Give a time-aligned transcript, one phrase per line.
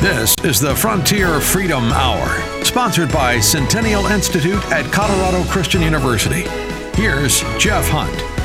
[0.00, 6.48] This is the Frontier Freedom Hour, sponsored by Centennial Institute at Colorado Christian University.
[6.94, 8.39] Here's Jeff Hunt.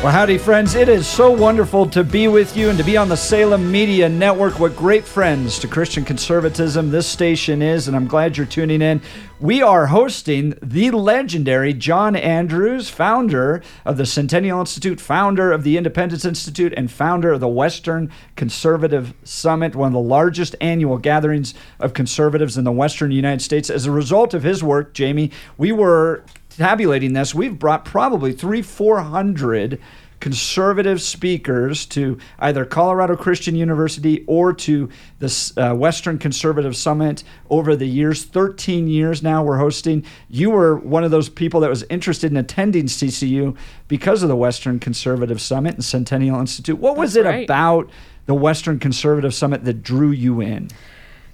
[0.00, 0.76] Well, howdy, friends.
[0.76, 4.08] It is so wonderful to be with you and to be on the Salem Media
[4.08, 4.60] Network.
[4.60, 9.02] What great friends to Christian conservatism this station is, and I'm glad you're tuning in.
[9.40, 15.76] We are hosting the legendary John Andrews, founder of the Centennial Institute, founder of the
[15.76, 21.54] Independence Institute, and founder of the Western Conservative Summit, one of the largest annual gatherings
[21.80, 23.68] of conservatives in the Western United States.
[23.68, 26.22] As a result of his work, Jamie, we were
[26.58, 29.80] tabulating this, we've brought probably three, four hundred
[30.20, 34.88] conservative speakers to either Colorado Christian University or to
[35.20, 38.24] the uh, Western Conservative Summit over the years.
[38.24, 40.04] 13 years now we're hosting.
[40.28, 44.36] You were one of those people that was interested in attending CCU because of the
[44.36, 46.78] Western Conservative Summit and Centennial Institute.
[46.78, 47.44] What was That's it right.
[47.44, 47.88] about
[48.26, 50.68] the Western Conservative Summit that drew you in?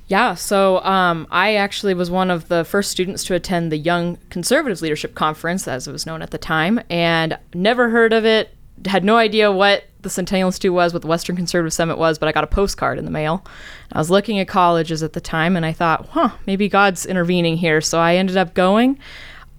[0.07, 4.19] Yeah, so um, I actually was one of the first students to attend the Young
[4.29, 8.55] Conservatives Leadership Conference, as it was known at the time, and never heard of it.
[8.87, 12.29] Had no idea what the Centennial Institute was, what the Western Conservative Summit was, but
[12.29, 13.47] I got a postcard in the mail.
[13.93, 17.57] I was looking at colleges at the time, and I thought, huh, maybe God's intervening
[17.57, 17.81] here.
[17.81, 18.99] So I ended up going.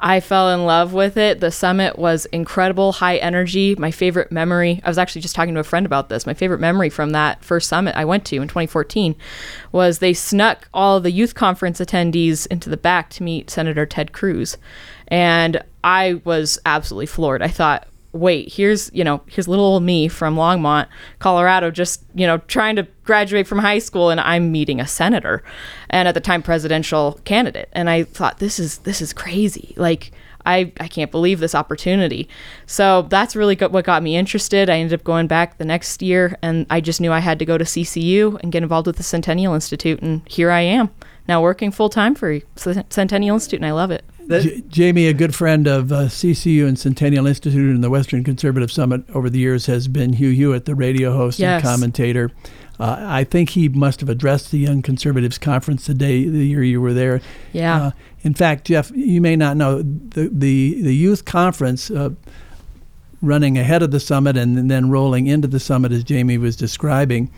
[0.06, 1.40] I fell in love with it.
[1.40, 3.74] The summit was incredible, high energy.
[3.74, 6.28] My favorite memory, I was actually just talking to a friend about this.
[6.28, 9.16] My favorite memory from that first summit I went to in 2014
[9.72, 14.14] was they snuck all the youth conference attendees into the back to meet Senator Ted
[14.14, 14.58] Cruz.
[15.08, 17.42] And I was absolutely floored.
[17.42, 20.88] I thought, wait, here's, you know, here's little old me from Longmont,
[21.20, 25.44] Colorado, just, you know, trying to graduate from high school and I'm meeting a senator
[25.90, 27.68] and at the time presidential candidate.
[27.74, 29.74] And I thought this is this is crazy.
[29.76, 30.12] Like
[30.46, 32.30] I, I can't believe this opportunity.
[32.66, 34.70] So that's really what got me interested.
[34.70, 37.46] I ended up going back the next year and I just knew I had to
[37.46, 40.02] go to CCU and get involved with the Centennial Institute.
[40.02, 40.90] And here I am
[41.28, 44.06] now working full time for Centennial Institute and I love it.
[44.30, 48.72] J- Jamie, a good friend of uh, CCU and Centennial Institute and the Western Conservative
[48.72, 51.62] Summit over the years, has been Hugh Hewitt, the radio host Yes.
[51.64, 52.32] and commentator.
[52.80, 56.64] Uh, I think he must have addressed the Young Conservatives Conference the day the year
[56.64, 57.22] you were there.
[57.54, 57.78] Yeah.
[57.88, 57.92] Uh,
[58.24, 61.90] in fact, Jeff, you may not know the the, the youth conference.
[61.92, 62.10] Uh,
[63.22, 67.32] running ahead of the summit and then rolling into the summit, as Jamie was describing,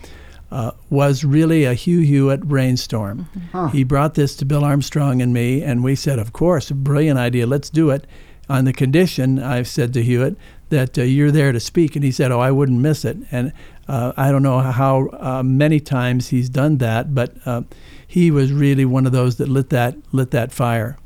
[0.50, 3.28] uh, was really a Hugh Hewitt brainstorm.
[3.72, 7.18] He brought this to Bill Armstrong and me, and we said, "Of course, a brilliant
[7.18, 7.46] idea.
[7.46, 8.06] Let's do it."
[8.48, 10.36] On the condition, I've said to Hewitt
[10.70, 13.52] that uh, you're there to speak, and he said, "Oh, I wouldn't miss it." And
[13.88, 17.62] uh, I don't know how uh, many times he's done that, but uh,
[18.06, 20.96] he was really one of those that lit that lit that fire.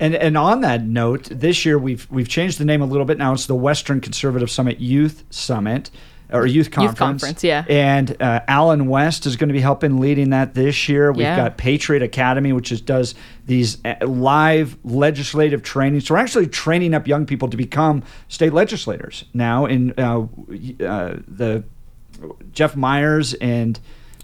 [0.00, 3.18] And and on that note, this year we've we've changed the name a little bit.
[3.18, 5.90] Now it's the Western Conservative Summit Youth Summit
[6.32, 6.98] or Youth Conference.
[6.98, 7.64] Conference, yeah.
[7.68, 11.12] And uh, Allen West is going to be helping leading that this year.
[11.12, 11.36] We've Yeah.
[11.36, 13.14] got Patriot Academy, which is does
[13.46, 16.06] these uh, live legislative trainings.
[16.06, 19.66] So we're actually training up young people to become state legislators now.
[19.66, 21.64] In uh, uh, the
[22.52, 23.80] Jeff Myers and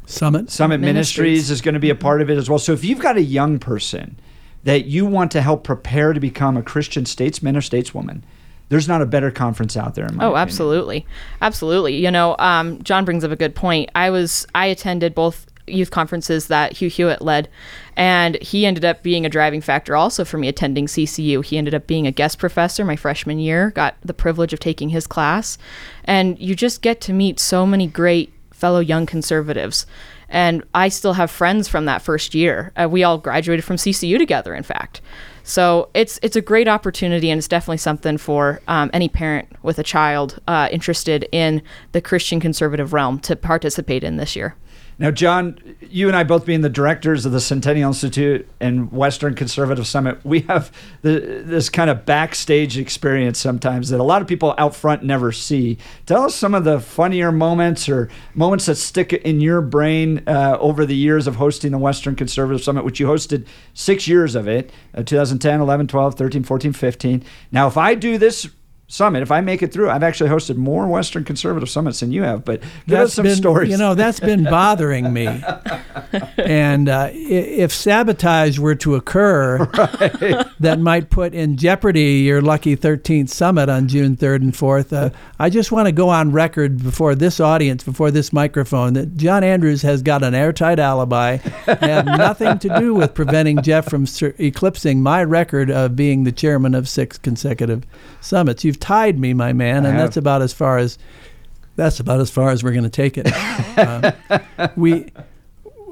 [0.07, 0.51] Summit.
[0.51, 1.19] Summit Ministries.
[1.19, 1.51] Ministries.
[1.51, 2.59] is going to be a part of it as well.
[2.59, 4.19] So if you've got a young person
[4.65, 8.23] that you want to help prepare to become a Christian statesman or stateswoman,
[8.69, 10.07] there's not a better conference out there.
[10.07, 10.43] In my Oh, opinion.
[10.43, 11.07] absolutely,
[11.41, 11.97] absolutely.
[12.03, 13.91] You know, um, John brings up a good point.
[13.95, 17.49] I was I attended both youth conferences that Hugh Hewitt led,
[17.97, 21.45] and he ended up being a driving factor also for me attending CCU.
[21.45, 23.71] He ended up being a guest professor my freshman year.
[23.71, 25.59] Got the privilege of taking his class,
[26.05, 29.87] and you just get to meet so many great fellow young conservatives.
[30.29, 32.73] And I still have friends from that first year.
[32.77, 35.01] Uh, we all graduated from CCU together, in fact.
[35.49, 39.79] So it's it's a great opportunity, and it's definitely something for um, any parent with
[39.79, 41.63] a child uh, interested in
[41.93, 44.57] the Christian conservative realm to participate in this year.
[44.99, 49.35] Now, John, you and I both being the directors of the Centennial Institute and Western
[49.35, 54.29] Conservative Summit, we have the, this kind of backstage experience sometimes that a lot of
[54.29, 55.77] people out front never see.
[56.07, 60.57] Tell us some of the funnier moments or moments that stick in your brain uh,
[60.61, 64.49] over the years of hosting the Western Conservative Summit, which you hosted six years of
[64.49, 67.23] it uh, 2010, 11, 12, 13, 14, 15.
[67.53, 68.49] Now, if I do this
[68.89, 72.23] summit, if I make it through, I've actually hosted more Western Conservative Summits than you
[72.23, 73.71] have, but give us some been, stories.
[73.71, 75.27] You know, that's been bothering me.
[76.39, 79.59] and uh, if sabotage were to occur,
[80.61, 84.93] that might put in jeopardy your lucky 13th summit on June 3rd and 4th.
[84.93, 89.17] Uh, I just want to go on record before this audience, before this microphone, that
[89.17, 91.37] John Andrews has got an airtight alibi.
[91.37, 94.07] Have nothing to do with preventing Jeff from
[94.39, 97.85] eclipsing my record of being the chairman of six consecutive
[98.21, 98.65] summits.
[98.65, 100.07] You've tied me, my man, I and have.
[100.07, 100.99] that's about as far as
[101.77, 103.27] that's about as far as we're going to take it.
[103.79, 104.13] Uh,
[104.77, 105.11] we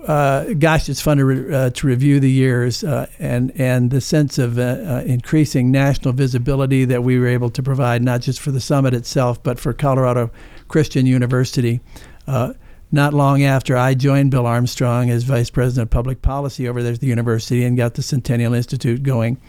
[0.06, 4.00] uh, gosh, it's fun to, re- uh, to review the years uh, and and the
[4.00, 8.40] sense of uh, uh, increasing national visibility that we were able to provide, not just
[8.40, 10.30] for the summit itself, but for Colorado
[10.68, 11.80] Christian University.
[12.26, 12.52] Uh,
[12.92, 16.92] not long after I joined Bill Armstrong as vice president of public policy over there
[16.92, 19.40] at the university and got the Centennial Institute going,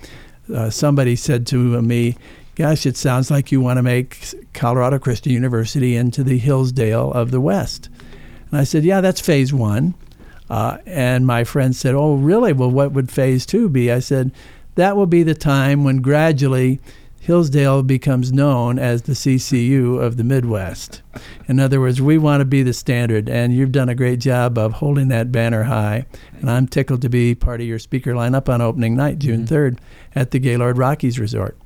[0.71, 2.15] somebody said to me,
[2.55, 7.31] "Gosh, it sounds like you want to make Colorado Christian University into the Hillsdale of
[7.31, 7.89] the West."
[8.49, 9.93] And I said, "Yeah, that's phase one."
[10.49, 12.53] Uh, and my friend said, Oh, really?
[12.53, 13.91] Well, what would phase two be?
[13.91, 14.31] I said,
[14.75, 16.79] That will be the time when gradually
[17.19, 21.01] Hillsdale becomes known as the CCU of the Midwest.
[21.47, 24.59] In other words, we want to be the standard, and you've done a great job
[24.59, 26.05] of holding that banner high.
[26.39, 29.55] And I'm tickled to be part of your speaker lineup on opening night, June mm-hmm.
[29.55, 29.79] 3rd,
[30.13, 31.57] at the Gaylord Rockies Resort.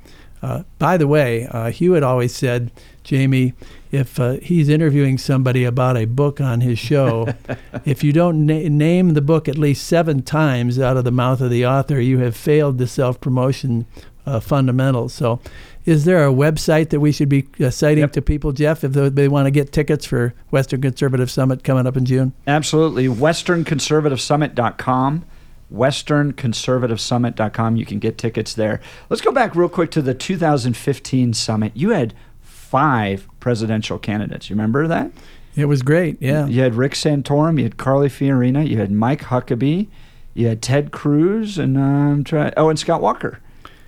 [0.41, 2.71] Uh, by the way, uh, Hewitt always said,
[3.03, 3.53] Jamie,
[3.91, 7.33] if uh, he's interviewing somebody about a book on his show,
[7.85, 11.41] if you don't na- name the book at least seven times out of the mouth
[11.41, 13.85] of the author, you have failed the self promotion
[14.25, 15.13] uh, fundamentals.
[15.13, 15.41] So,
[15.85, 18.11] is there a website that we should be uh, citing yep.
[18.13, 21.87] to people, Jeff, if they, they want to get tickets for Western Conservative Summit coming
[21.87, 22.33] up in June?
[22.45, 23.07] Absolutely.
[23.07, 25.25] WesternConservativeSummit.com
[25.73, 27.75] westernconservativesummit.com.
[27.75, 28.81] You can get tickets there.
[29.09, 31.71] Let's go back real quick to the 2015 summit.
[31.75, 34.49] You had five presidential candidates.
[34.49, 35.11] You remember that?
[35.55, 36.21] It was great.
[36.21, 36.47] Yeah.
[36.47, 39.87] You had Rick Santorum, you had Carly Fiorina, you had Mike Huckabee,
[40.33, 43.39] you had Ted Cruz, and um, try, oh, and Scott Walker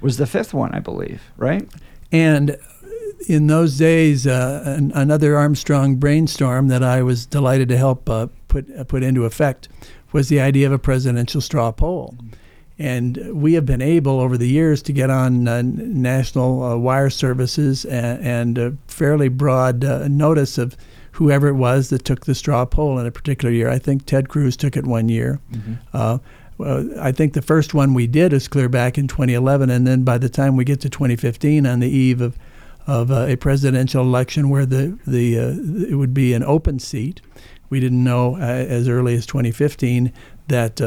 [0.01, 1.67] was the fifth one, I believe, right?
[2.11, 2.57] And
[3.27, 8.27] in those days, uh, an, another Armstrong brainstorm that I was delighted to help uh,
[8.51, 9.67] put uh, put into effect
[10.11, 12.15] was the idea of a presidential straw poll.
[12.77, 17.11] And we have been able over the years to get on uh, national uh, wire
[17.11, 20.75] services and, and a fairly broad uh, notice of
[21.11, 23.69] whoever it was that took the straw poll in a particular year.
[23.69, 25.39] I think Ted Cruz took it one year.
[25.51, 25.73] Mm-hmm.
[25.93, 26.17] Uh,
[26.99, 30.17] I think the first one we did is clear back in 2011, and then by
[30.17, 32.37] the time we get to 2015, on the eve of
[32.87, 35.55] of uh, a presidential election where the the uh,
[35.87, 37.21] it would be an open seat,
[37.71, 40.13] we didn't know as early as 2015
[40.47, 40.79] that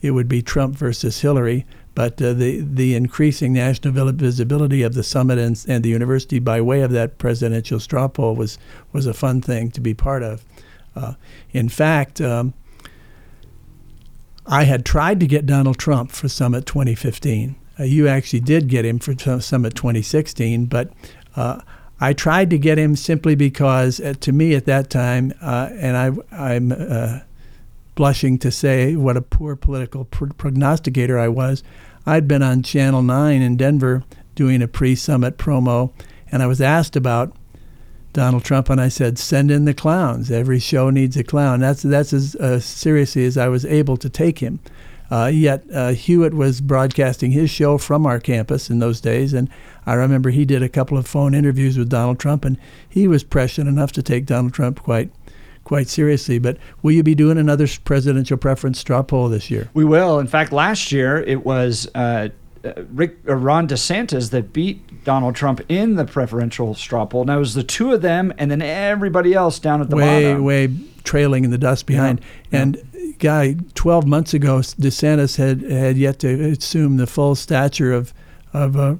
[0.00, 1.66] it would be Trump versus Hillary.
[1.94, 6.60] But uh, the the increasing national visibility of the summit and, and the university by
[6.60, 8.58] way of that presidential straw poll was
[8.92, 10.44] was a fun thing to be part of.
[10.94, 11.14] Uh,
[11.50, 12.54] in fact, um,
[14.46, 17.56] I had tried to get Donald Trump for Summit 2015.
[17.78, 20.92] Uh, you actually did get him for Summit 2016, but
[21.36, 21.60] uh,
[22.00, 25.96] I tried to get him simply because, uh, to me at that time, uh, and
[25.96, 27.20] I, I'm uh,
[27.94, 31.62] blushing to say what a poor political pr- prognosticator I was.
[32.06, 34.02] I'd been on Channel 9 in Denver
[34.34, 35.92] doing a pre summit promo,
[36.32, 37.36] and I was asked about
[38.14, 40.30] Donald Trump, and I said, send in the clowns.
[40.30, 41.60] Every show needs a clown.
[41.60, 44.58] That's, that's as uh, seriously as I was able to take him.
[45.10, 49.48] Uh, yet uh, Hewitt was broadcasting his show from our campus in those days, and
[49.86, 52.58] I remember he did a couple of phone interviews with Donald Trump, and
[52.88, 55.10] he was prescient enough to take Donald Trump quite
[55.64, 56.38] quite seriously.
[56.38, 59.68] But will you be doing another presidential preference straw poll this year?
[59.74, 60.18] We will.
[60.18, 62.28] In fact, last year it was uh,
[62.64, 67.24] uh Rick, uh, Ron DeSantis that beat Donald Trump in the preferential straw poll.
[67.24, 70.24] Now it was the two of them, and then everybody else down at the way,
[70.24, 70.68] bottom, way
[71.02, 72.20] trailing in the dust behind.
[72.50, 72.62] Yeah.
[72.62, 72.82] And yeah.
[73.20, 78.12] Guy, twelve months ago, DeSantis had had yet to assume the full stature of
[78.52, 78.76] of.
[78.76, 78.96] Uh,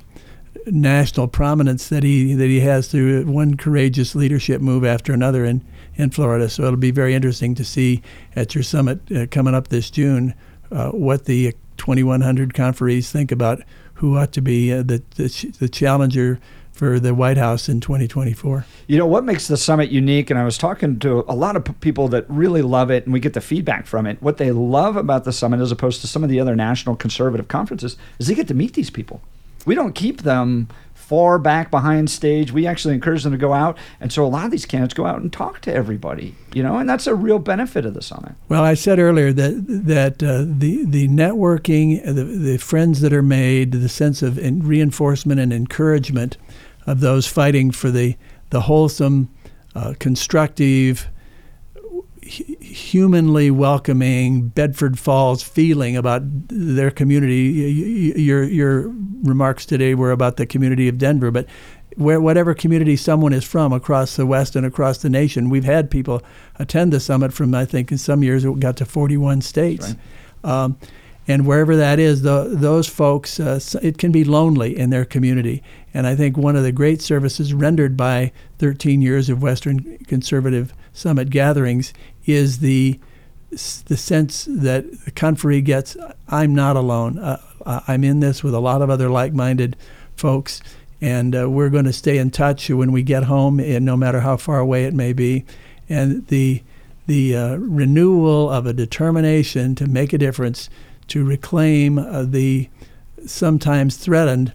[0.66, 5.64] national prominence that he that he has through one courageous leadership move after another in
[5.96, 6.48] in Florida.
[6.48, 8.02] So it'll be very interesting to see
[8.36, 10.34] at your summit uh, coming up this June
[10.70, 13.62] uh, what the 2,100 conferees think about
[13.94, 16.38] who ought to be uh, the, the, the challenger
[16.80, 18.64] for the White House in 2024.
[18.86, 21.78] You know what makes the summit unique, and I was talking to a lot of
[21.80, 24.22] people that really love it, and we get the feedback from it.
[24.22, 27.48] What they love about the summit, as opposed to some of the other national conservative
[27.48, 29.20] conferences, is they get to meet these people.
[29.66, 32.50] We don't keep them far back behind stage.
[32.50, 35.04] We actually encourage them to go out, and so a lot of these candidates go
[35.04, 38.32] out and talk to everybody, you know, and that's a real benefit of the summit.
[38.48, 43.22] Well, I said earlier that that uh, the the networking, the the friends that are
[43.22, 46.38] made, the sense of reinforcement and encouragement
[46.86, 48.16] of those fighting for the
[48.50, 49.30] the wholesome,
[49.74, 51.08] uh, constructive
[52.22, 58.12] humanly welcoming Bedford Falls feeling about their community.
[58.16, 61.46] Your your remarks today were about the community of Denver, but
[61.96, 65.90] where whatever community someone is from across the West and across the nation, we've had
[65.90, 66.22] people
[66.58, 69.94] attend the summit from I think in some years it got to 41 states.
[70.44, 70.52] Right.
[70.52, 70.78] Um,
[71.28, 75.62] and wherever that is, the, those folks, uh, it can be lonely in their community.
[75.94, 80.72] And I think one of the great services rendered by 13 years of Western Conservative
[80.92, 81.92] Summit gatherings
[82.26, 82.98] is the
[83.50, 85.96] the sense that the conferee gets
[86.28, 87.18] I'm not alone.
[87.18, 89.76] Uh, I'm in this with a lot of other like minded
[90.14, 90.62] folks,
[91.00, 94.20] and uh, we're going to stay in touch when we get home, and no matter
[94.20, 95.44] how far away it may be.
[95.88, 96.62] And the,
[97.06, 100.70] the uh, renewal of a determination to make a difference,
[101.10, 102.68] to reclaim uh, the
[103.26, 104.52] sometimes threatened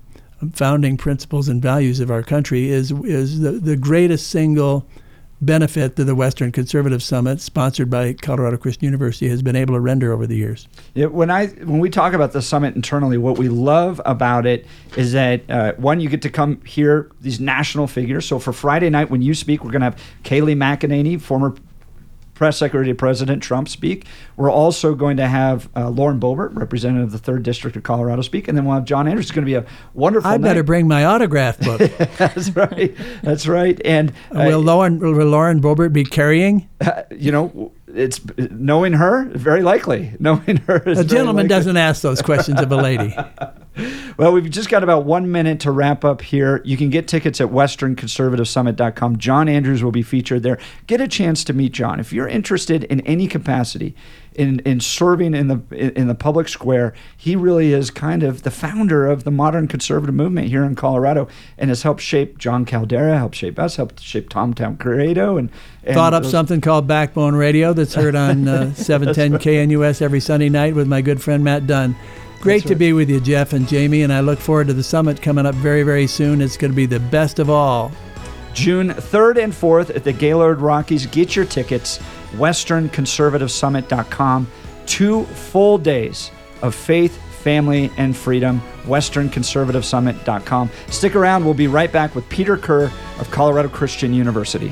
[0.53, 4.85] founding principles and values of our country is, is the, the greatest single
[5.41, 9.79] benefit that the Western Conservative Summit, sponsored by Colorado Christian University, has been able to
[9.79, 10.67] render over the years.
[10.93, 14.65] Yeah, when I when we talk about the summit internally, what we love about it
[14.95, 18.25] is that uh, one, you get to come hear these national figures.
[18.25, 21.55] So for Friday night, when you speak, we're going to have Kayleigh McEnany, former
[22.35, 24.05] press secretary to President Trump, speak.
[24.37, 28.21] We're also going to have uh, Lauren Boebert, representative of the third district of Colorado,
[28.21, 29.25] speak, and then we'll have John Andrews.
[29.25, 30.29] It's going to be a wonderful.
[30.29, 31.79] I better bring my autograph book.
[32.17, 32.95] That's right.
[33.23, 33.81] That's right.
[33.83, 36.69] And uh, will Lauren will Lauren Boebert be carrying?
[37.09, 40.13] you know, it's knowing her very likely.
[40.19, 43.15] Knowing her, is A gentleman doesn't ask those questions of a lady.
[44.17, 46.61] Well, we've just got about one minute to wrap up here.
[46.63, 49.17] You can get tickets at westernconservativesummit.com.
[49.17, 50.57] John Andrews will be featured there.
[50.87, 51.99] Get a chance to meet John.
[51.99, 53.93] If you're interested in any capacity
[54.35, 58.51] in, in serving in the in the public square, he really is kind of the
[58.51, 61.27] founder of the modern conservative movement here in Colorado
[61.57, 65.49] and has helped shape Jon Caldara, helped shape us, helped shape Tom Tancredo, and,
[65.83, 70.19] and Thought up those- something called Backbone Radio that's heard on uh, 710 KNUS every
[70.19, 71.95] Sunday night with my good friend Matt Dunn.
[72.41, 74.83] Great That's to be with you, Jeff and Jamie, and I look forward to the
[74.83, 76.41] summit coming up very, very soon.
[76.41, 77.91] It's going to be the best of all.
[78.53, 81.07] June 3rd and 4th at the Gaylord Rockies.
[81.07, 81.99] Get your tickets,
[82.37, 84.47] westernconservativesummit.com.
[84.85, 90.69] Two full days of faith, family, and freedom, westernconservativesummit.com.
[90.87, 91.45] Stick around.
[91.45, 94.71] We'll be right back with Peter Kerr of Colorado Christian University.